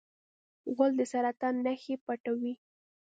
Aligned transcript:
غول 0.75 0.91
د 0.99 1.01
سرطان 1.11 1.55
نښې 1.65 1.95
پټوي. 2.05 2.53